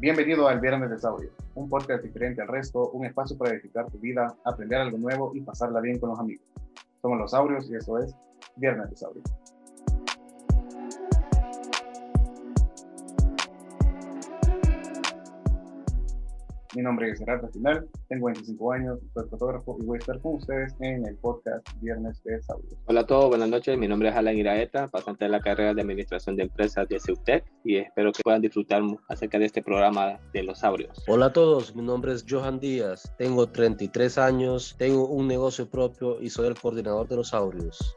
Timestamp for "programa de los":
29.62-30.60